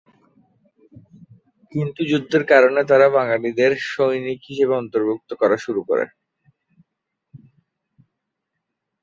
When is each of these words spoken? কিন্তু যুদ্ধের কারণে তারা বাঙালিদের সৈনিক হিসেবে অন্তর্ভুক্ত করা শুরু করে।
কিন্তু 1.73 2.01
যুদ্ধের 2.11 2.43
কারণে 2.51 2.81
তারা 2.91 3.07
বাঙালিদের 3.17 3.71
সৈনিক 3.89 4.39
হিসেবে 4.49 4.73
অন্তর্ভুক্ত 4.81 5.29
করা 5.41 5.57
শুরু 5.65 5.81
করে। 5.89 6.05